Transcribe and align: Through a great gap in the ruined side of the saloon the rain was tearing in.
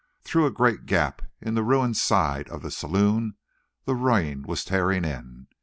Through 0.23 0.47
a 0.47 0.51
great 0.51 0.87
gap 0.87 1.21
in 1.41 1.53
the 1.53 1.61
ruined 1.61 1.95
side 1.95 2.49
of 2.49 2.63
the 2.63 2.71
saloon 2.71 3.35
the 3.85 3.93
rain 3.93 4.41
was 4.41 4.65
tearing 4.65 5.05
in. 5.05 5.45